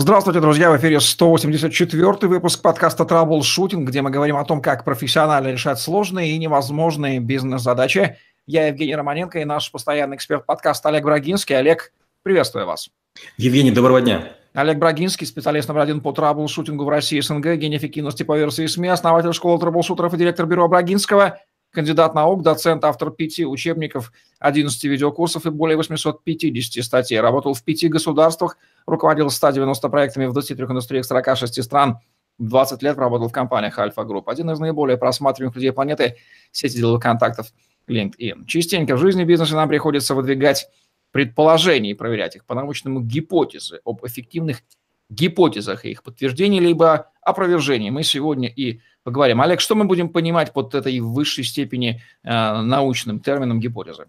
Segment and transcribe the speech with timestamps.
[0.00, 0.70] Здравствуйте, друзья!
[0.70, 6.30] В эфире 184 выпуск подкаста «Траблшутинг», где мы говорим о том, как профессионально решать сложные
[6.30, 8.16] и невозможные бизнес-задачи.
[8.46, 11.58] Я Евгений Романенко и наш постоянный эксперт подкаста Олег Брагинский.
[11.58, 11.92] Олег,
[12.22, 12.90] приветствую вас.
[13.38, 14.28] Евгений, доброго дня.
[14.54, 18.86] Олег Брагинский, специалист номер один по траблшутингу в России СНГ, гений эффективности по версии СМИ,
[18.90, 21.40] основатель школы траблшутеров и директор бюро Брагинского–
[21.70, 27.20] кандидат наук, доцент, автор пяти учебников, 11 видеокурсов и более 850 статей.
[27.20, 28.56] Работал в пяти государствах,
[28.86, 31.98] руководил 190 проектами в 23 индустриях 46 стран.
[32.38, 34.28] 20 лет работал в компаниях Альфа Групп.
[34.28, 36.16] Один из наиболее просматриваемых людей планеты–
[36.52, 37.52] сети деловых контактов
[37.88, 38.44] LinkedIn.
[38.46, 40.68] Частенько в жизни бизнеса нам приходится выдвигать
[41.10, 44.62] предположения и проверять их по научному гипотезы об эффективных
[45.10, 47.90] гипотезах и их подтверждении либо опровержении.
[47.90, 49.40] Мы сегодня и поговорим.
[49.40, 54.06] Олег, что мы будем понимать под этой высшей степени э, научным термином гипотезы?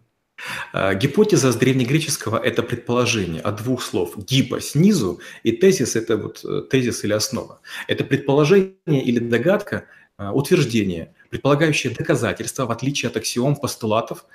[0.73, 4.17] Э, гипотеза с древнегреческого– это предположение от двух слов.
[4.17, 7.61] Гипо– снизу, и тезис– это вот э, тезис или основа.
[7.87, 9.85] Это предположение или догадка,
[10.33, 14.25] утверждение, предполагающее доказательства, в отличие от аксиом постулатов,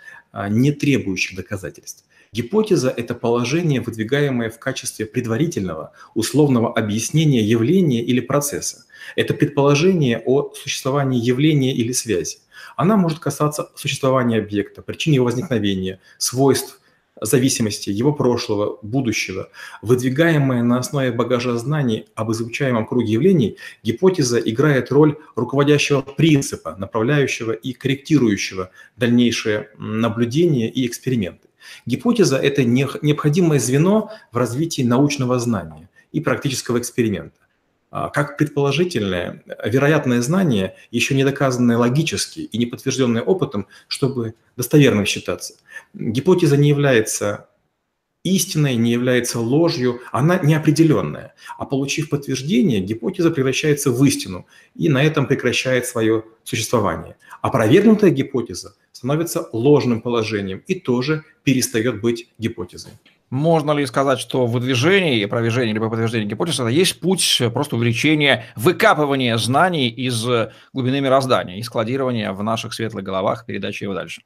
[0.49, 2.07] не требующих доказательств.
[2.35, 8.87] Гипотеза– это положение, выдвигаемое в качестве предварительного, условного объяснения явления или процесса.
[9.15, 12.39] Это предположение о существовании явления или связи.
[12.75, 16.81] Она может касаться существования объекта, причин его возникновения, свойств,
[17.21, 19.51] зависимости его прошлого, будущего.
[19.81, 27.53] Выдвигаемая на основе багажа знаний об изучаемом круге явлений, гипотеза играет роль руководящего принципа, направляющего
[27.53, 31.47] и корректирующего дальнейшее наблюдение и эксперименты.
[31.87, 37.39] Гипотеза– это необходимое звено в развитии научного знания и практического эксперимента.
[37.91, 45.07] А, как предположительное, вероятное знание, еще не доказанное логически и не подтвержденное опытом, чтобы достоверным
[45.07, 45.55] считаться.
[45.95, 47.49] Гипотеза не является
[48.25, 51.35] истиной, не является ложью, она неопределенная.
[51.57, 57.17] А получив подтверждение, гипотеза превращается в истину, и на этом прекращает свое существование.
[57.51, 62.93] Провернутая гипотеза становится ложным положением и тоже перестает быть гипотезой.
[63.31, 69.37] Можно ли сказать, что выдвижение, опровержение либо подтверждение гипотезы– это есть путь просто увеличения, выкапывания
[69.39, 70.25] знаний из
[70.73, 74.23] глубины мироздания и складирования в наших светлых головах, передачи его дальше?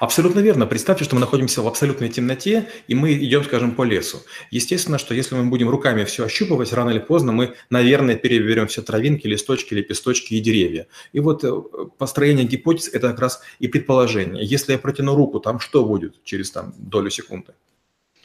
[0.00, 0.66] Абсолютно верно.
[0.66, 4.22] Представьте, что мы находимся в абсолютной темноте, и мы идем, скажем, по лесу.
[4.50, 8.82] Естественно, что если мы будем руками все ощупывать, рано или поздно мы, наверное, переберем все
[8.82, 10.86] травинки, листочки, лепесточки и деревья.
[11.12, 11.52] И вот э,
[11.98, 14.44] построение гипотез– это как раз и предположение.
[14.44, 17.52] Если я протяну руку, там что будет через там, долю секунды?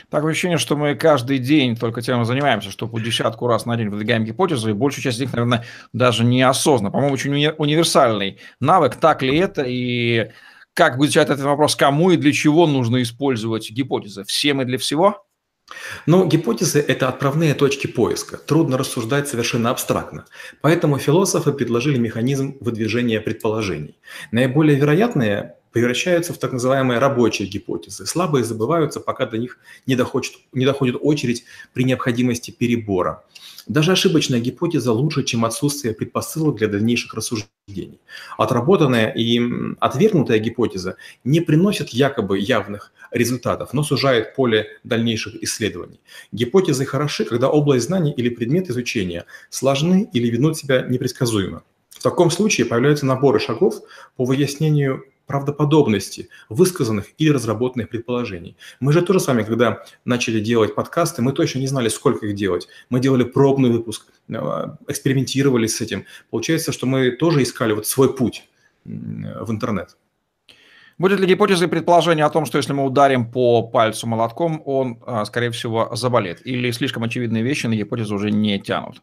[0.10, 3.78] Такое ощущение, что мы каждый день только тем и занимаемся, что по десятку раз на
[3.78, 5.64] день выдвигаем гипотезы, и большую часть из них, наверное,
[5.94, 6.92] даже неосознанно.
[6.92, 8.96] По-моему, очень универсальный навык.
[8.96, 9.64] Так ли это?
[9.66, 10.32] И
[10.74, 14.24] как будет отвечать этот вопрос, кому и для чего нужно использовать гипотезы?
[14.24, 15.26] Всем и для всего?
[16.06, 18.38] Ну, гипотезы– это отправные точки поиска.
[18.38, 20.26] Трудно рассуждать совершенно абстрактно.
[20.62, 23.98] Поэтому философы предложили механизм выдвижения предположений.
[24.32, 28.06] Наиболее вероятные превращаются в так называемые рабочие гипотезы.
[28.06, 33.24] Слабые забываются, пока до них не доходит, не доходит очередь при необходимости перебора.
[33.72, 38.02] Даже ошибочная гипотеза лучше, чем отсутствие предпосылок для дальнейших рассуждений.
[38.38, 39.40] Отработанная и
[39.80, 46.02] отвергнутая гипотеза не приносит якобы явных результатов, но сужает поле дальнейших исследований.
[46.34, 51.64] Гипотезы хороши, когда область знаний или предмет изучения сложны или ведут себя непредсказуемо.
[51.92, 53.76] В таком случае появляются наборы шагов
[54.18, 58.58] по выяснению правдоподобности высказанных или разработанных предположений.
[58.82, 62.36] Мы же тоже с вами, когда начали делать подкасты, мы точно не знали, сколько их
[62.36, 62.68] делать.
[62.90, 66.04] Мы делали пробный выпуск, э, экспериментировали с этим.
[66.32, 68.44] Получается, что мы тоже искали вот свой путь
[68.84, 69.96] в интернет.
[70.98, 75.00] Будет ли гипотеза и предположение о том, что если мы ударим по пальцу молотком, он,
[75.08, 76.46] э, скорее всего, заболит?
[76.46, 79.02] Или слишком очевидные вещи на гипотезу уже не тянут?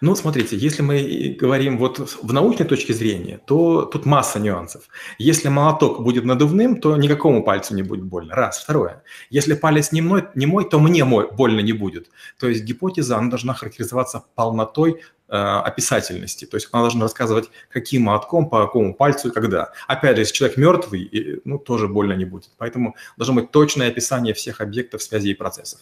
[0.00, 4.82] Ну, смотрите, если мы говорим вот в научной точке зрения, то тут масса нюансов.
[5.18, 8.34] Если молоток будет надувным, то никакому пальцу не будет больно.
[8.34, 8.58] Раз.
[8.62, 9.02] Второе.
[9.30, 12.10] Если палец не мой, не мой то мне мой, больно не будет.
[12.38, 16.44] То есть гипотеза, она должна характеризоваться полнотой э, описательности.
[16.44, 19.72] То есть она должна рассказывать, каким молотком, по какому пальцу и когда.
[19.88, 22.50] Опять же, если человек мертвый, ну, тоже больно не будет.
[22.58, 25.80] Поэтому должно быть точное описание всех объектов связи и процессов.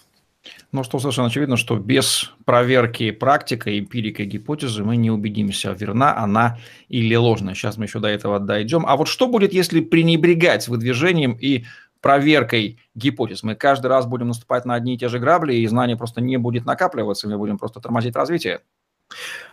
[0.73, 6.59] Ну, что совершенно очевидно, что без проверки практика, эмпирика, гипотезы мы не убедимся, верна она
[6.89, 7.55] или ложная.
[7.55, 8.85] Сейчас мы еще до этого дойдем.
[8.87, 11.65] А вот что будет, если пренебрегать выдвижением и
[12.01, 13.43] проверкой гипотез?
[13.43, 16.37] Мы каждый раз будем наступать на одни и те же грабли, и знание просто не
[16.37, 18.61] будет накапливаться, мы будем просто тормозить развитие.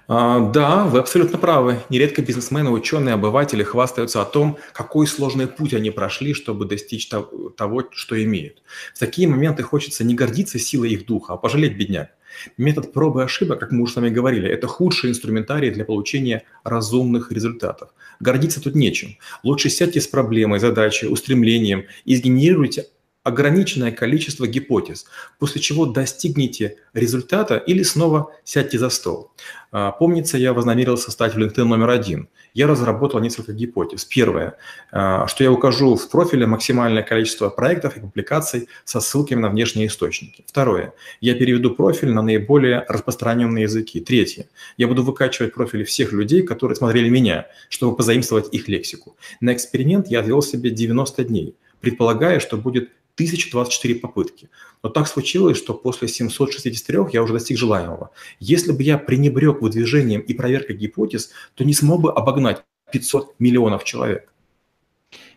[0.08, 1.80] А, да, вы абсолютно правы.
[1.90, 7.84] Нередко бизнесмены, ученые, обыватели хвастаются о том, какой сложный путь они прошли, чтобы достичь того,
[7.92, 8.62] что имеют.
[8.94, 12.10] В такие моменты хочется не гордиться силой их духа, а пожалеть бедняк.
[12.58, 16.44] Метод пробы и ошибок, как мы уже с вами говорили, это худший инструментарий для получения
[16.64, 17.92] разумных результатов.
[18.20, 19.18] Гордиться тут нечем.
[19.42, 22.88] Лучше сядьте с проблемой, задачей, устремлением и сгенерируйте
[23.26, 25.08] ограниченное количество гипотез,
[25.40, 29.32] после чего достигнете результата или снова сядьте за стол.
[29.72, 32.30] А, помнится, я вознамерился стать в LinkedIn номер один.
[32.54, 34.06] Я разработал несколько гипотез.
[34.06, 34.58] Первое,
[34.92, 39.88] а, что я укажу в профиле максимальное количество проектов и публикаций со ссылками на внешние
[39.88, 40.46] источники.
[40.48, 44.02] Второе, я переведу профиль на наиболее распространенные языки.
[44.02, 49.18] Третье, я буду выкачивать профили всех людей, которые смотрели меня, чтобы позаимствовать их лексику.
[49.42, 54.50] На эксперимент я ввел себе 90 дней, предполагая, что будет 1024 попытки.
[54.84, 58.12] Но так случилось, что после 763 я уже достиг желаемого.
[58.40, 63.84] Если бы я пренебрег выдвижением и проверкой гипотез, то не смог бы обогнать 500 миллионов
[63.84, 64.32] человек.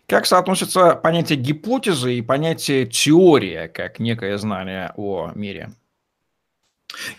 [0.07, 5.71] Как соотносятся понятие гипотезы и понятие теория, как некое знание о мире?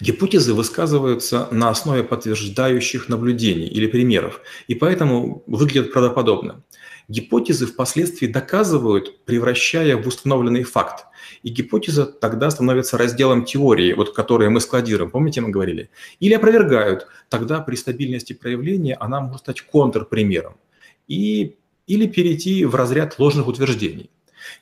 [0.01, 6.63] Гипотезы высказываются на основе подтверждающих наблюдений или примеров, и поэтому выглядят правдоподобно.
[7.11, 11.07] Гипотезы впоследствии доказывают, превращая в установленный факт.
[11.43, 15.91] И гипотеза тогда становится разделом теории, вот, которые мы складируем, помните, мы говорили?
[16.21, 20.55] Или опровергают, тогда при стабильности проявления она может стать контрпримером.
[21.09, 21.57] И,
[21.89, 24.09] или перейти в разряд ложных утверждений.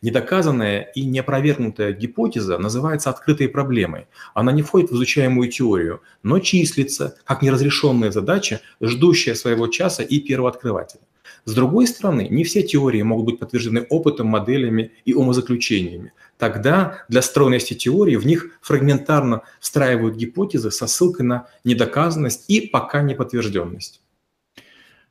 [0.00, 4.06] Недоказанная и неопровергнутая гипотеза называется открытой проблемой.
[4.32, 10.18] Она не входит в изучаемую теорию, но числится как неразрешенная задача, ждущая своего часа и
[10.18, 11.02] первооткрывателя.
[11.48, 16.12] С другой стороны, не все теории могут быть подтверждены опытом, моделями и умозаключениями.
[16.36, 23.00] Тогда для стройности теории в них фрагментарно встраивают гипотезы со ссылкой на недоказанность и пока
[23.00, 24.02] не подтвержденность.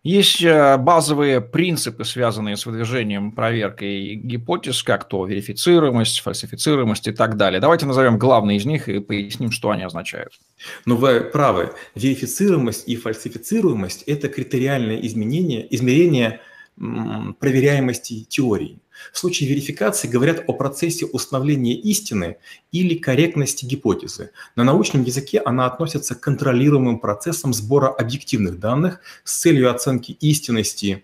[0.07, 7.35] Есть э, базовые принципы, связанные с выдвижением проверкой гипотез, как то верифицируемость, фальсифицируемость и так
[7.35, 7.59] далее.
[7.59, 10.39] Давайте назовем главные из них и поясним, что они означают.
[10.85, 11.73] Но ну, вы правы.
[11.95, 16.39] Верифицируемость и фальсифицируемость– это критериальное изменение, измерение
[16.77, 18.79] проверяемости теории.
[19.11, 22.37] В случае верификации говорят о процессе установления истины
[22.71, 24.31] или корректности гипотезы.
[24.55, 31.03] На научном языке она относится к контролируемым процессам сбора объективных данных с целью оценки истинности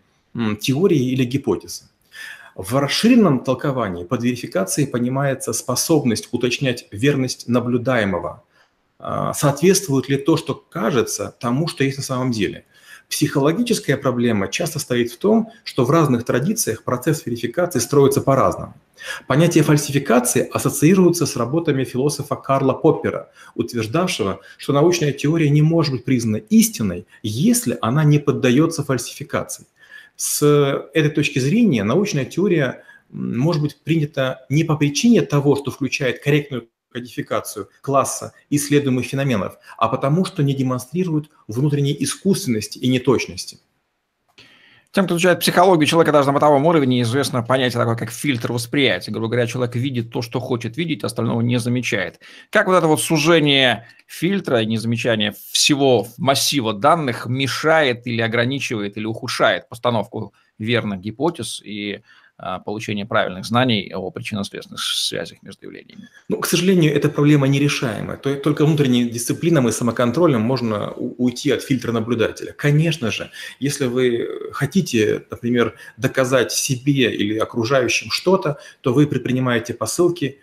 [0.61, 1.83] теории или гипотезы.
[2.55, 8.43] В расширенном толковании под верификацией понимается способность уточнять верность наблюдаемого.
[8.99, 12.65] А, соответствует ли то, что кажется, тому, что есть на самом деле–
[13.13, 18.74] Психологическая проблема часто стоит в том, что в разных традициях процесс верификации строится по-разному.
[19.27, 26.06] Понятие фальсификации ассоциируется с работами философа Карла Поппера, утверждавшего, что научная теория не может быть
[26.06, 29.68] признана истиной, если она не поддается фальсификации.
[30.15, 30.42] С
[30.95, 36.68] этой точки зрения научная теория может быть принята не по причине того, что включает корректную
[36.93, 43.59] кодификацию класса исследуемых феноменов, а потому что не демонстрируют внутренней искусственности и неточности.
[44.93, 49.09] Тем, кто изучает психологию человека даже на бытовом уровне, известно понятие такое, как фильтр восприятия.
[49.09, 52.19] Грубо говоря, человек видит то, что хочет видеть, остального не замечает.
[52.51, 59.05] Как вот это вот сужение фильтра и незамечание всего массива данных мешает или ограничивает или
[59.05, 61.99] ухудшает постановку верных гипотез и а,
[62.65, 66.09] получения правильных знаний о причинно-следственных связях между явлениями.
[66.30, 68.18] Ну, к сожалению, эта проблема нерешаемая.
[68.18, 72.53] Только внутренней дисциплиной и самоконтролем можно уйти от фильтра наблюдателя.
[72.53, 73.29] Конечно же,
[73.60, 80.39] если вы хотите, например, доказать себе или окружающим что-то, то вы предпринимаете посылки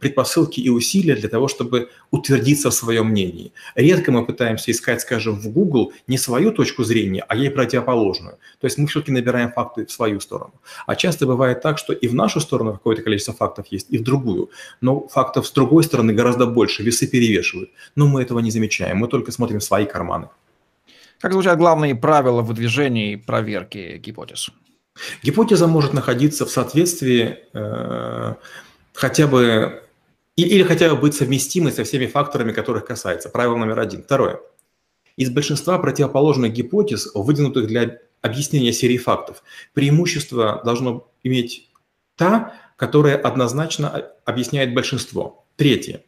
[0.00, 3.52] предпосылки и усилия для того, чтобы утвердиться в своем мнении.
[3.74, 8.36] Редко мы пытаемся искать, скажем, в Google не свою точку зрения, а ей противоположную.
[8.60, 10.52] То есть мы все-таки набираем факты в свою сторону.
[10.86, 14.02] А часто бывает так, что и в нашу сторону какое-то количество фактов есть, и в
[14.02, 14.50] другую.
[14.80, 17.70] Но фактов с другой стороны гораздо больше, весы перевешивают.
[17.94, 20.28] Но мы этого не замечаем, мы только смотрим в свои карманы.
[21.18, 24.50] Как звучат главные правила выдвижения и проверки гипотез?
[25.22, 28.34] Гипотеза может находиться в соответствии э,
[28.96, 29.82] хотя бы
[30.36, 33.28] или хотя бы быть совместимой со всеми факторами, которых касается.
[33.28, 34.02] Правило номер один.
[34.02, 34.40] Второе.
[35.16, 41.70] Из большинства противоположных гипотез, выдвинутых для объяснения серии фактов, преимущество должно иметь
[42.16, 45.46] та, которая однозначно объясняет большинство.
[45.56, 46.02] Третье.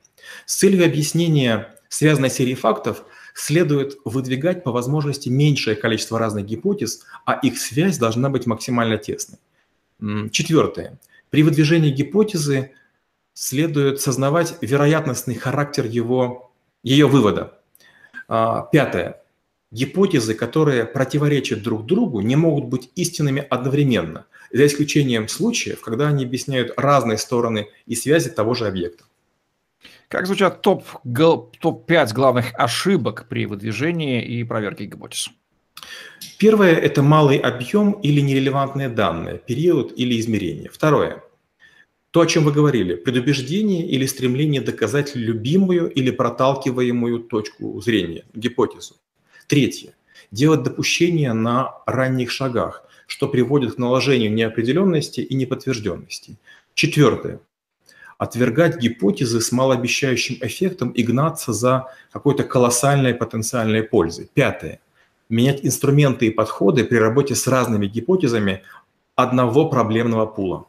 [0.44, 3.04] С целью объяснения связанной серии фактов
[3.34, 9.38] следует выдвигать по возможности меньшее количество разных гипотез, а их связь должна быть максимально тесной.
[10.30, 10.98] Четвертое.
[11.30, 12.72] При выдвижении гипотезы
[13.34, 16.50] следует сознавать вероятностный характер его,
[16.82, 17.60] ее вывода.
[18.28, 19.22] А, пятое.
[19.70, 26.24] Гипотезы, которые противоречат друг другу, не могут быть истинными одновременно, за исключением случаев, когда они
[26.24, 29.04] объясняют разные стороны и связи того же объекта.
[30.08, 35.28] Как звучат топ-5 топ главных ошибок при выдвижении и проверке гипотез?
[36.38, 40.70] Первое– это малый объем или нерелевантные данные, период или измерение.
[40.72, 41.24] Второе–
[42.12, 48.94] то, о чем вы говорили, предубеждение или стремление доказать любимую или проталкиваемую точку зрения, гипотезу.
[49.48, 49.94] Третье–
[50.30, 56.36] делать допущения на ранних шагах, что приводит к наложению неопределенности и неподтвержденности.
[56.74, 57.40] Четвертое–
[58.18, 64.30] отвергать гипотезы с малообещающим эффектом и гнаться за какой-то колоссальной потенциальной пользой.
[64.32, 64.80] Пятое–
[65.28, 68.62] менять инструменты и подходы при работе с разными гипотезами
[69.14, 70.66] одного проблемного пула.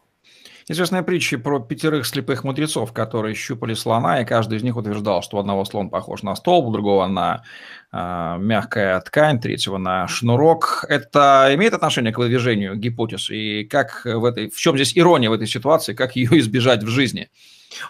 [0.71, 5.37] Известная притча про пятерых слепых мудрецов, которые щупали слона, и каждый из них утверждал, что
[5.37, 7.43] у одного слон похож на столб, у другого на
[7.91, 10.85] мягкая ткань, третьего на шнурок.
[10.87, 13.29] Это имеет отношение к выдвижению гипотез?
[13.29, 16.87] И как в, этой, в чем здесь ирония в этой ситуации, как ее избежать в
[16.87, 17.29] жизни?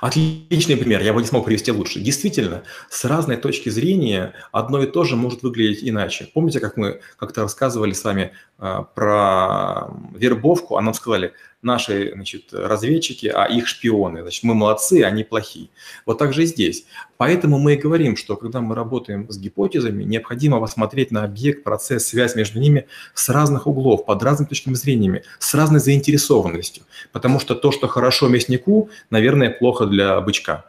[0.01, 2.00] Отличный пример, я бы не смог привести лучше.
[2.01, 6.29] Действительно, с разной точки зрения одно и то же может выглядеть иначе.
[6.34, 12.53] Помните, как мы как-то рассказывали с вами э, про вербовку, а нам сказали, наши значит,
[12.53, 14.22] разведчики, а их шпионы.
[14.22, 15.70] Значит, мы молодцы, они плохие.
[16.06, 16.86] Вот так же и здесь.
[17.18, 22.08] Поэтому мы и говорим, что когда мы работаем с гипотезами, необходимо посмотреть на объект, процесс,
[22.08, 26.84] связь между ними с разных углов, под разными точками зрения, с разной заинтересованностью.
[27.12, 30.65] Потому что то, что хорошо мяснику, наверное, плохо для бычка.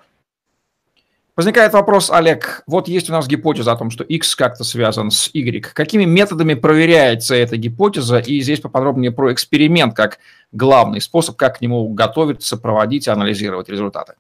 [1.37, 5.31] Возникает вопрос, Олег, вот есть у нас гипотеза о том, что X как-то связан с
[5.33, 5.73] Y.
[5.73, 8.19] Какими методами проверяется эта гипотеза?
[8.19, 10.19] И здесь поподробнее про эксперимент как
[10.53, 14.15] главный способ, как к нему готовиться, проводить и анализировать результаты.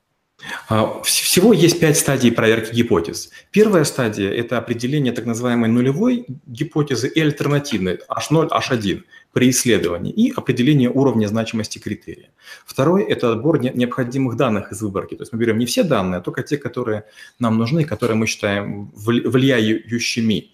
[0.68, 3.30] А, всего есть пять стадий проверки гипотез.
[3.50, 10.32] Первая стадия– это определение так называемой нулевой гипотезы и альтернативной H0, H1 при исследовании и
[10.32, 12.30] определение уровня значимости критерия.
[12.64, 15.14] Второй– это отбор необходимых данных из выборки.
[15.14, 17.04] То есть мы берем не все данные, а только те, которые
[17.38, 20.52] нам нужны, которые мы считаем влияющими.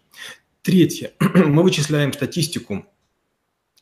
[0.62, 2.86] Третье– мы вычисляем статистику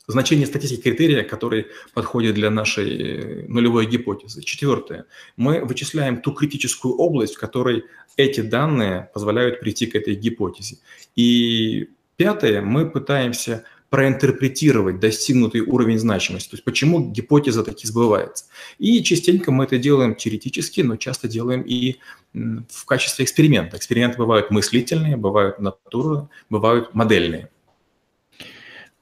[0.06, 4.42] значение статистики критерия, который подходит для нашей э, нулевой гипотезы.
[4.42, 5.06] Четвертое.
[5.36, 7.84] Мы вычисляем ту критическую область, в которой
[8.16, 10.78] эти данные позволяют прийти к этой гипотезе.
[11.16, 12.60] И пятое.
[12.60, 18.46] Мы пытаемся проинтерпретировать достигнутый уровень значимости, то есть почему гипотеза таки сбывается.
[18.80, 21.98] И частенько мы это делаем теоретически, но часто делаем и
[22.32, 23.76] в качестве эксперимента.
[23.76, 27.50] Эксперименты бывают мыслительные, бывают натурные, бывают модельные.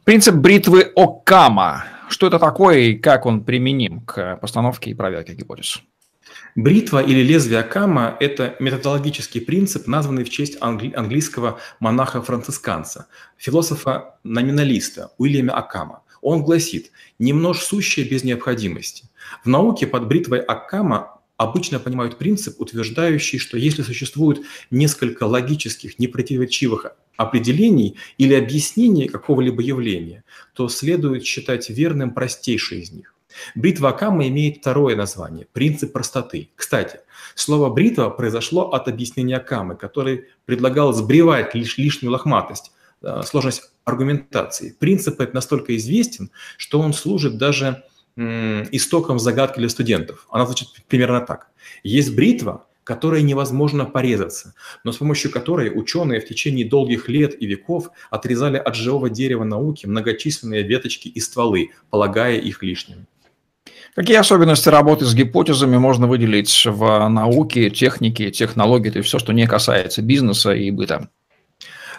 [0.04, 1.84] Принцип бритвы Окама.
[2.08, 5.80] Что это такое и как он применим к постановке и проверке гипотез?
[6.56, 13.06] Бритва или лезвие Окама– это методологический принцип, названный в честь англи- английского монаха-францисканца,
[13.36, 16.02] философа-номиналиста Уильяма Окама.
[16.20, 16.90] Он гласит
[17.20, 19.04] «не множь сущее без необходимости».
[19.44, 26.86] В науке под бритвой Окама обычно понимают принцип, утверждающий, что если существует несколько логических, непротиворечивых
[27.16, 33.14] определений или объяснений какого-либо явления, то следует считать верным простейший из них.
[33.54, 36.50] Бритва Акама имеет второе название– принцип простоты.
[36.54, 37.00] Кстати,
[37.34, 42.72] слово «бритва» произошло от объяснения Акамы, который предлагал сбривать лишь лишнюю лохматость,
[43.02, 44.76] э, сложность аргументации.
[44.78, 47.82] Принцип этот настолько известен, что он служит даже
[48.16, 50.26] истоком загадки для студентов.
[50.30, 51.48] Она звучит примерно так.
[51.82, 54.54] Есть бритва, которой невозможно порезаться,
[54.84, 59.44] но с помощью которой ученые в течение долгих лет и веков отрезали от живого дерева
[59.44, 63.06] науки многочисленные веточки и стволы, полагая их лишними.
[63.94, 69.32] Какие особенности работы с гипотезами можно выделить в науке, технике, технологии, то есть все, что
[69.32, 71.10] не касается бизнеса и быта?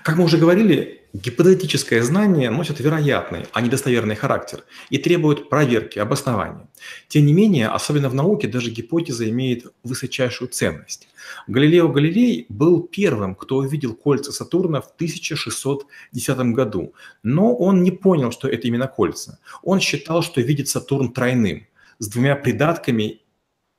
[0.04, 6.00] Как мы уже говорили, Гипотетическое знание носит вероятный, а не достоверный характер и требует проверки,
[6.00, 6.68] обоснования.
[7.08, 11.08] Тем не менее, особенно в науке, даже гипотеза имеет высочайшую ценность.
[11.46, 18.32] Галилео Галилей был первым, кто увидел кольца Сатурна в 1610 году, но он не понял,
[18.32, 19.38] что это именно кольца.
[19.62, 21.68] Он считал, что видит Сатурн тройным,
[22.00, 23.22] с двумя придатками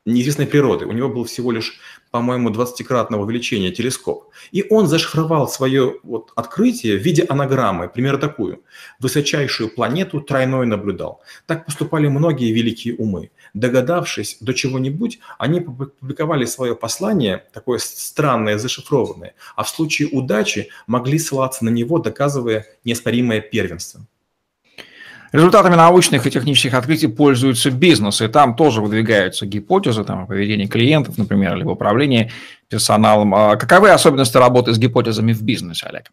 [0.04, 0.86] неизвестной природы.
[0.86, 1.78] У него был всего лишь,
[2.10, 4.30] по-моему, 20-кратного увеличения телескоп.
[4.52, 8.62] И он зашифровал свое вот открытие в виде анаграммы, примерно такую.
[9.00, 11.22] Высочайшую планету тройной наблюдал.
[11.46, 13.30] Так поступали многие великие умы.
[13.54, 21.18] Догадавшись до чего-нибудь, они публиковали свое послание, такое странное, зашифрованное, а в случае удачи могли
[21.18, 24.06] ссылаться на него, доказывая неоспоримое первенство.
[25.34, 28.28] Результатами научных и технических открытий пользуются бизнесы.
[28.28, 32.30] Там тоже выдвигаются гипотезы там, о поведении клиентов, например, либо управлении
[32.68, 33.34] персоналом.
[33.34, 36.12] А каковы особенности работы с гипотезами в бизнесе, Олег?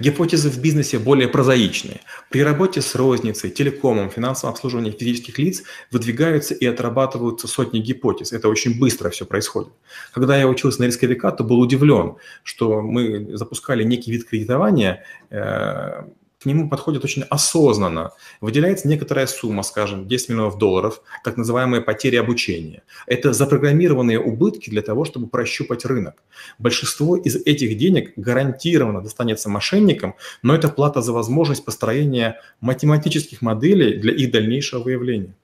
[0.00, 2.00] Гипотезы в бизнесе более прозаичные.
[2.30, 8.32] При работе с розницей, телекомом, финансовым обслуживанием физических лиц выдвигаются и отрабатываются сотни гипотез.
[8.32, 9.74] Это очень быстро все происходит.
[10.14, 12.14] Когда я учился на рисковика, то был удивлен,
[12.44, 16.04] что мы запускали некий вид кредитования, э,
[16.40, 18.12] к нему подходят очень осознанно.
[18.40, 22.82] Выделяется некоторая сумма, скажем, 10 миллионов долларов, так называемые потери обучения.
[23.06, 26.22] Это запрограммированные убытки для того, чтобы прощупать рынок.
[26.58, 33.98] Большинство из этих денег гарантированно достанется мошенникам, но это плата за возможность построения математических моделей
[33.98, 35.34] для их дальнейшего выявления.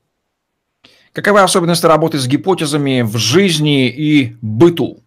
[1.13, 5.04] Каковы особенности работы с гипотезами в жизни и быту?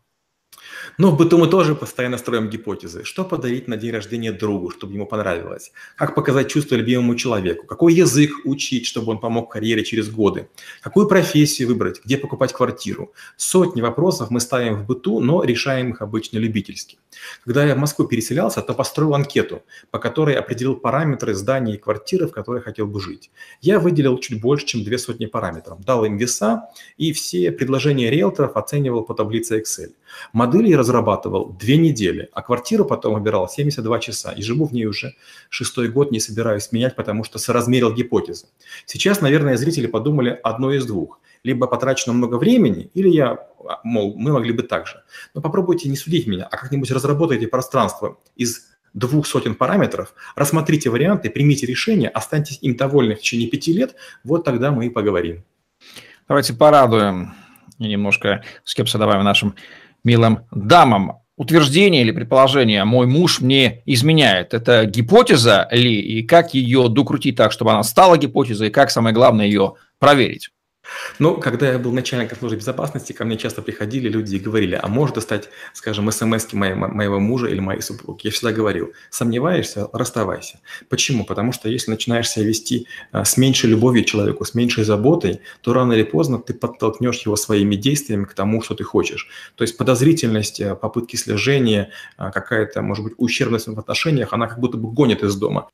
[1.00, 3.04] Но в быту мы тоже постоянно строим гипотезы.
[3.04, 5.72] Что подарить на день рождения другу, чтобы ему понравилось?
[5.96, 7.68] Как показать чувство любимому человеку?
[7.68, 10.50] Какой язык учить, чтобы он помог карьере через годы?
[10.82, 12.02] Какую профессию выбрать?
[12.04, 13.14] Где покупать квартиру?
[13.36, 16.98] Сотни вопросов мы ставим в быту, но решаем их обычно любительски.
[17.44, 19.62] Когда я в Москву переселялся, то построил анкету,
[19.92, 23.30] по которой определил параметры здания и квартиры, в которой хотел бы жить.
[23.62, 28.58] Я выделил чуть больше, чем две сотни параметров, дал им веса и все предложения риэлторов
[28.58, 29.92] оценивал по таблице Excel.
[30.34, 34.32] Модели я разрабатывал две недели, а квартиру потом выбирал 72 часа.
[34.32, 35.16] И живу в ней уже
[35.50, 38.48] шестой год, не собираюсь менять, потому что соразмерил гипотезы.
[38.86, 43.38] Сейчас, наверное, зрители подумали одно из двух либо потрачено много времени, или я,
[43.84, 45.04] мол, мы могли бы так же.
[45.34, 51.30] Но попробуйте не судить меня, а как-нибудь разработайте пространство из двух сотен параметров, рассмотрите варианты,
[51.30, 55.44] примите решение, останьтесь им довольны в течение пяти лет, вот тогда мы и поговорим.
[56.28, 57.34] Давайте порадуем
[57.78, 59.56] и немножко скепса добавим нашим
[60.08, 61.20] милым дамам.
[61.36, 66.00] Утверждение или предположение «мой муж мне изменяет»– это гипотеза ли?
[66.00, 68.70] И как ее докрутить так, чтобы она стала гипотезой?
[68.70, 70.50] И как, самое главное, ее проверить?
[71.20, 74.88] Ну, когда я был начальником службы безопасности, ко мне часто приходили люди и говорили, а
[74.88, 78.22] может достать, скажем, смс моего, моего мужа или моей супруги.
[78.24, 80.60] Я всегда говорил, сомневаешься, расставайся.
[80.90, 81.26] Почему?
[81.26, 85.42] Потому что если начинаешь себя вести а, с меньшей любовью к человеку, с меньшей заботой,
[85.62, 89.28] то рано или поздно ты подтолкнешь его своими действиями к тому, что ты хочешь.
[89.56, 94.60] То есть подозрительность, а, попытки слежения, а, какая-то, может быть, ущербность в отношениях, она как
[94.60, 95.70] будто бы гонит из дома.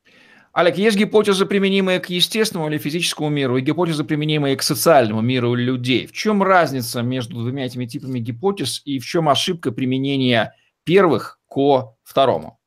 [0.54, 5.54] Олег, есть гипотезы, применимые к естественному или физическому миру, и гипотезы, применимые к социальному миру
[5.54, 6.06] людей.
[6.06, 11.96] В чем разница между двумя этими типами гипотез и в чем ошибка применения первых к
[12.04, 12.60] второму?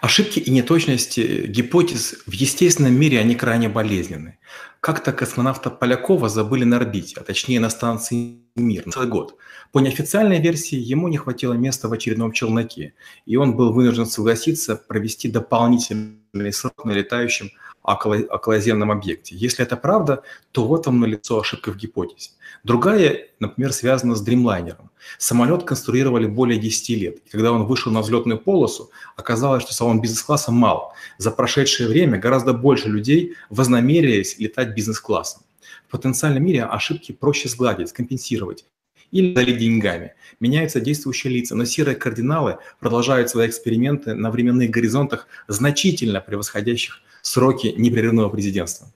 [0.00, 4.38] Ошибки и неточности гипотез в естественном мире, они крайне болезненны.
[4.80, 9.36] Как-то космонавта Полякова забыли на орбите, а точнее на станции «Мир» на целый год.
[9.72, 12.94] По неофициальной версии, ему не хватило места в очередном челноке,
[13.26, 17.50] и он был вынужден согласиться провести дополнительный срок на летающем
[17.88, 19.34] околоземном объекте.
[19.34, 20.22] Если это правда,
[20.52, 22.30] то вот вам налицо ошибка в гипотезе.
[22.64, 24.90] Другая, например, связана с дримлайнером.
[25.16, 27.18] Самолет конструировали более 10 лет.
[27.24, 30.92] И когда он вышел на взлетную полосу, оказалось, что салон бизнес-класса мал.
[31.18, 35.42] За прошедшее время гораздо больше людей вознамерились летать бизнес-классом.
[35.86, 38.66] В потенциальном мире ошибки проще сгладить, скомпенсировать
[39.10, 40.14] или дали деньгами.
[40.40, 47.74] Меняются действующие лица, но серые кардиналы продолжают свои эксперименты на временных горизонтах, значительно превосходящих сроки
[47.76, 48.88] непрерывного президентства.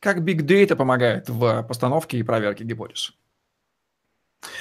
[0.00, 3.12] Как Big Data помогает в постановке и проверке гипотез?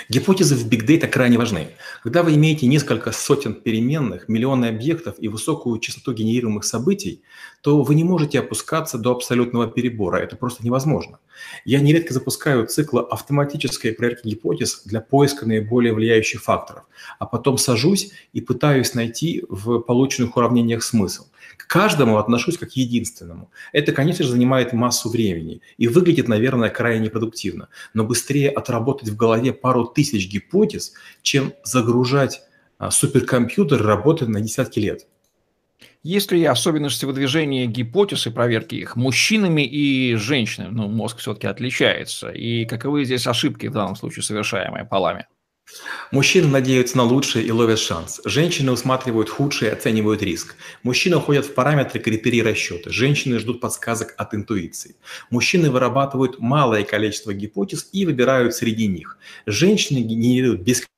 [0.08, 1.70] Гипотезы в Big Data крайне важны.
[2.04, 7.24] Когда вы имеете несколько сотен переменных, миллионы объектов и высокую частоту генерируемых событий,
[7.62, 10.18] то вы не можете опускаться до абсолютного перебора.
[10.18, 11.20] Это просто невозможно.
[11.66, 16.84] Я нередко запускаю циклы автоматической проверки гипотез для поиска наиболее влияющих факторов,
[17.18, 21.26] а потом сажусь и пытаюсь найти в полученных уравнениях смысл.
[21.58, 23.52] К каждому отношусь как к единственному.
[23.72, 27.70] Это, конечно же, занимает массу времени и выглядит, наверное, крайне продуктивно.
[27.94, 32.41] Но быстрее отработать в голове пару тысяч гипотез, чем загружать
[32.78, 35.08] а, суперкомпьютер работы на десятки лет.
[36.04, 40.70] Есть ли особенности выдвижения гипотез и проверки их мужчинами и женщинами?
[40.72, 42.30] Ну, мозг все-таки отличается.
[42.30, 45.26] И каковы здесь ошибки в данном случае, совершаемые полами?
[46.12, 48.21] Мужчины надеются на лучшее и ловят шанс.
[48.23, 50.56] Женщины усматривают худшее и оценивают риск.
[50.84, 52.91] Мужчины уходят в параметры критерии расчета.
[52.91, 54.95] Женщины ждут подсказок от интуиции.
[55.30, 59.17] Мужчины вырабатывают малое количество гипотез и выбирают среди них.
[59.45, 60.95] Женщины генерируют бесконечное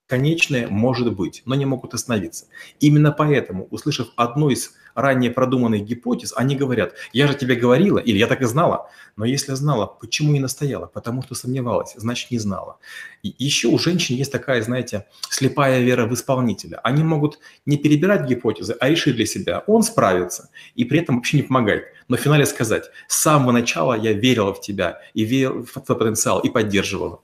[0.70, 2.46] «может быть», но не могут остановиться.
[2.80, 8.18] Именно поэтому, услышав одну из ранее продуманных гипотез, они говорят, я же тебе говорила, или
[8.18, 8.90] я так и знала.
[9.16, 10.88] Но если знала, почему не настояла?
[10.88, 12.80] Потому что сомневалась, значит не знала.
[13.22, 16.80] И еще у женщин есть такая, знаете, слепая вера в исполнителя.
[16.84, 21.38] Они могут не перебирать гипотезы, а решить для себя, он справится, и при этом вообще
[21.38, 21.86] не помогает.
[22.08, 25.98] Но в финале сказать, с самого начала я верила в тебя и верила в твой
[25.98, 27.22] потенциал и поддерживала.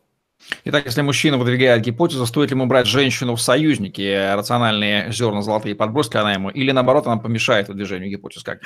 [0.66, 5.76] Итак, если мужчина выдвигает гипотезу, стоит ли ему брать женщину в союзники, рациональные зерна золотые
[5.76, 8.44] подбросит ли она ему, или наоборот она помешает выдвижению гипотез?
[8.44, 8.62] Как?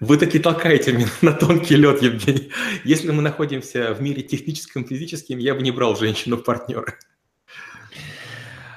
[0.00, 2.50] Вы таки толкаете меня на тонкий лед, Евгений.
[2.84, 6.94] Если мы находимся в мире техническом, физическом, я бы не брал женщину в партнеры.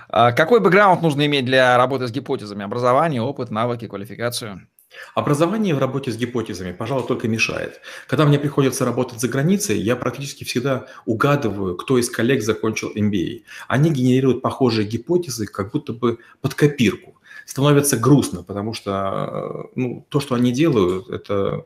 [0.09, 2.63] А какой бэкграунд нужно иметь для работы с гипотезами?
[2.63, 4.67] Образование, опыт, навыки, квалификацию?
[5.13, 7.81] Образование в работе с гипотезами, пожалуй, только мешает.
[8.07, 13.43] Когда мне приходится работать за границей, я практически всегда угадываю, кто из коллег закончил MBA.
[13.67, 17.15] Они генерируют похожие гипотезы, как будто бы под копирку.
[17.45, 21.65] Становится грустно, потому что ну, то, что они делают, это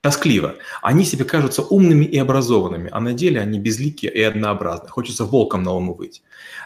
[0.00, 0.56] тоскливо.
[0.82, 4.88] Они себе кажутся умными и образованными, а на деле они безликие и однообразны.
[4.88, 6.22] Хочется волком на луну быть.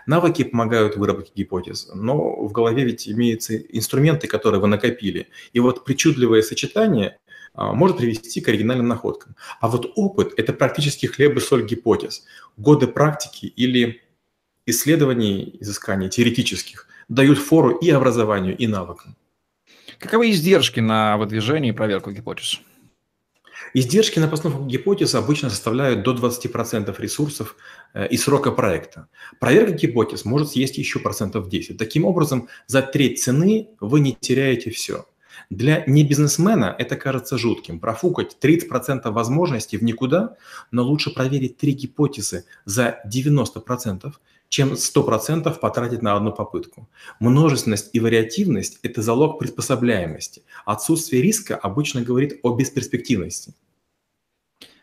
[0.06, 5.28] Навыки помогают в выработке гипотез, но в голове ведь имеются инструменты, которые вы накопили.
[5.52, 7.18] И вот причудливое сочетание
[7.54, 9.36] а, может привести к оригинальным находкам.
[9.60, 12.24] А вот опыт– это практически хлеб и соль гипотез.
[12.56, 14.02] Годы практики или
[14.66, 19.16] исследований, изысканий теоретических дают фору и образованию, и навыкам.
[19.98, 22.60] Каковы издержки на выдвижение и проверку гипотез?
[23.74, 27.56] Издержки на постановку гипотез обычно составляют до 20% ресурсов
[27.94, 29.08] э, и срока проекта.
[29.40, 31.78] Проверка гипотез может съесть еще процентов 10.
[31.78, 35.06] Таким образом, за треть цены вы не теряете все.
[35.48, 37.80] Для небизнесмена это кажется жутким.
[37.80, 40.36] Профукать 30% возможностей в никуда,
[40.70, 44.12] но лучше проверить три гипотезы за 90%,
[44.48, 46.88] чем 100% потратить на одну попытку.
[47.20, 50.42] Множественность и вариативность– это залог приспособляемости.
[50.64, 53.54] Отсутствие риска обычно говорит о бесперспективности.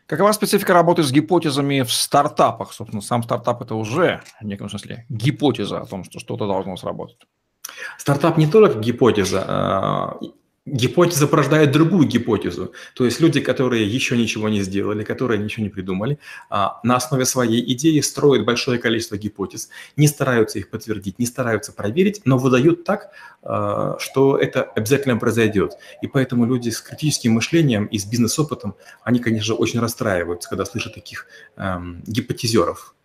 [0.06, 2.74] Какова специфика работы с гипотезами в стартапах?
[2.74, 7.28] Собственно, сам стартап– это уже, в неком смысле, гипотеза о том, что что-то должно сработать.
[7.98, 10.18] Стартап не только гипотеза.
[10.66, 12.74] Гипотеза порождает другую гипотезу.
[12.94, 16.20] То есть люди, которые еще ничего не сделали, которые ничего не придумали,
[16.50, 21.72] а, на основе своей идеи строят большое количество гипотез, не стараются их подтвердить, не стараются
[21.72, 25.74] проверить, но выдают так, а, что это обязательно произойдет.
[26.02, 30.94] И поэтому люди с критическим мышлением и с бизнес-опытом, они, конечно, очень расстраиваются, когда слышат
[30.94, 32.96] таких эм, гипотезеров.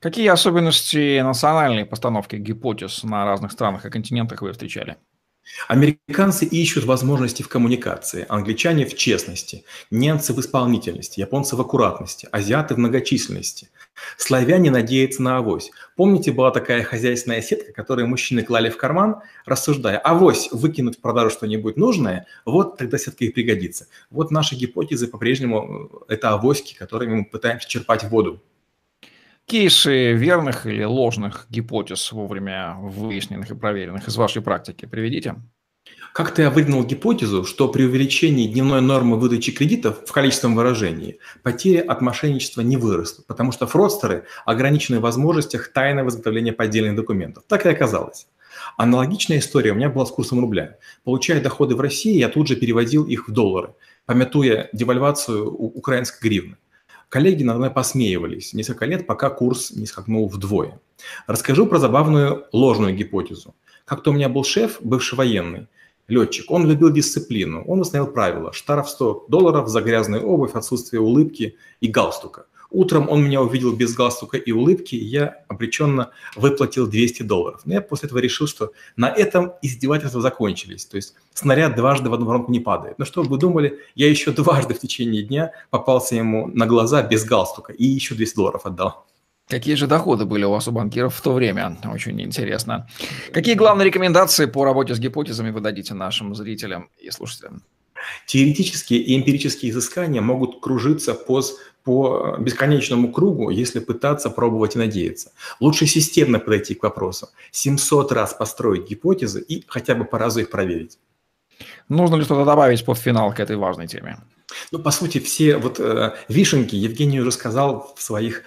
[0.00, 4.96] Какие особенности национальной постановки гипотез на разных странах и континентах вы встречали?
[5.68, 12.74] Американцы ищут возможности в коммуникации, англичане в честности, немцы в исполнительности, японцы в аккуратности, азиаты
[12.74, 13.70] в многочисленности.
[14.16, 15.70] Славяне надеются на авось.
[15.96, 21.30] Помните, была такая хозяйственная сетка, которую мужчины клали в карман, рассуждая, авось выкинуть в продажу
[21.30, 23.86] что-нибудь нужное, вот тогда сетка и пригодится.
[24.10, 28.42] Вот наши гипотезы по-прежнему– это авоськи, которыми мы пытаемся черпать воду.
[29.48, 35.36] Кейсы верных или ложных гипотез вовремя выясненных и проверенных из вашей практики приведите.
[36.12, 41.82] Как-то я выдвинул гипотезу, что при увеличении дневной нормы выдачи кредитов в количественном выражении потеря
[41.82, 47.44] от мошенничества не выросла, потому что фродстеры ограничены в возможностях тайного изготовления поддельных документов.
[47.46, 48.26] Так и оказалось.
[48.76, 50.78] Аналогичная история у меня была с курсом рубля.
[51.04, 53.74] Получая доходы в России, я тут же переводил их в доллары,
[54.06, 56.56] пометуя девальвацию украинской гривны.
[57.16, 60.78] Коллеги надо мной посмеивались несколько лет, пока курс не скакнул вдвое.
[61.26, 63.54] Расскажу про забавную ложную гипотезу.
[63.86, 65.66] Как-то у меня был шеф, бывший военный,
[66.08, 66.50] летчик.
[66.50, 67.64] Он любил дисциплину.
[67.64, 68.52] Он установил правило.
[68.52, 72.44] Штраф 100 долларов за грязную обувь, отсутствие улыбки и галстука.
[72.70, 77.60] Утром он меня увидел без галстука и улыбки, и я обреченно выплатил 200 долларов.
[77.64, 80.84] Но я после этого решил, что на этом издевательства закончились.
[80.86, 82.98] То есть снаряд дважды в одну воронку не падает.
[82.98, 87.24] Но что вы думали, я еще дважды в течение дня попался ему на глаза без
[87.24, 89.06] галстука и еще 200 долларов отдал.
[89.48, 91.78] Какие же доходы были у вас у банкиров в то время?
[91.84, 92.88] Очень интересно.
[93.32, 97.62] Какие главные рекомендации по работе с гипотезами вы дадите нашим зрителям и слушателям?
[98.26, 101.42] Теоретические и эмпирические изыскания могут кружиться по,
[101.84, 105.32] по бесконечному кругу, если пытаться пробовать и надеяться.
[105.60, 107.28] Лучше системно подойти к вопросу.
[107.52, 110.98] 700 раз построить гипотезы и хотя бы по разу их проверить.
[111.88, 114.18] Нужно ли что-то добавить под финал к этой важной теме?
[114.70, 118.42] Ну, по сути, все вот э, вишенки Евгений уже сказал в своих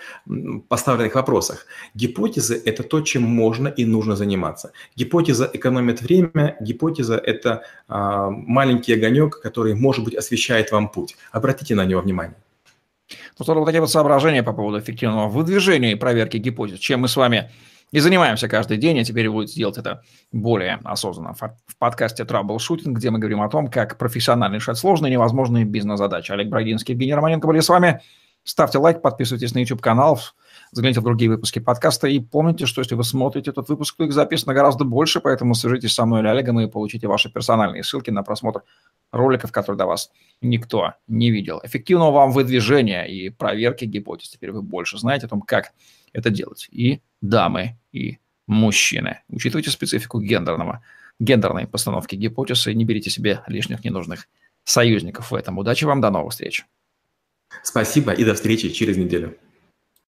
[0.69, 1.65] поставленных вопросах.
[1.93, 4.71] Гипотезы– это то, чем можно и нужно заниматься.
[4.95, 7.93] Гипотеза экономит время, гипотеза– это э,
[8.29, 11.17] маленький огонек, который, может быть, освещает вам путь.
[11.31, 12.37] Обратите на него внимание.
[13.39, 17.15] Ну, вот такие вот соображения по поводу эффективного выдвижения и проверки гипотез, чем мы с
[17.15, 17.49] вами
[17.91, 21.33] и занимаемся каждый день, а теперь будет сделать это более осознанно.
[21.33, 26.31] В подкасте Troubleshooting, где мы говорим о том, как профессионально решать сложные невозможные бизнес-задачи.
[26.31, 28.01] Олег Брагинский, Евгений Романенко были с вами.
[28.43, 30.19] Ставьте лайк, подписывайтесь на YouTube-канал,
[30.71, 34.13] загляните в другие выпуски подкаста и помните, что если вы смотрите этот выпуск, то их
[34.13, 38.23] записано гораздо больше, поэтому свяжитесь со мной или Олегом и получите ваши персональные ссылки на
[38.23, 38.63] просмотр
[39.11, 40.09] роликов, которые до вас
[40.41, 41.59] никто не видел.
[41.63, 44.29] Эффективного вам выдвижения и проверки гипотез.
[44.29, 45.71] Теперь вы больше знаете о том, как
[46.13, 46.67] это делать.
[46.71, 49.21] И дамы, и мужчины.
[49.29, 50.83] Учитывайте специфику гендерного,
[51.19, 54.27] гендерной постановки гипотез и не берите себе лишних ненужных
[54.63, 55.57] союзников в этом.
[55.57, 56.65] Удачи вам, до новых встреч.
[57.63, 59.37] Спасибо и до встречи через неделю.